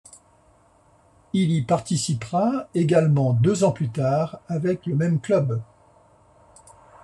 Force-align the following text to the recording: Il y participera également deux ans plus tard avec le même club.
Il 1.31 1.51
y 1.51 1.61
participera 1.61 2.67
également 2.73 3.33
deux 3.33 3.63
ans 3.63 3.71
plus 3.71 3.89
tard 3.91 4.39
avec 4.47 4.87
le 4.87 4.95
même 4.95 5.19
club. 5.21 5.61